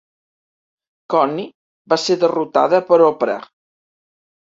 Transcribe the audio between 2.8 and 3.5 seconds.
per l'Oprah.